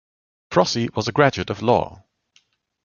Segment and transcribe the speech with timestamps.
[0.49, 2.03] Frossi was a graduate of law.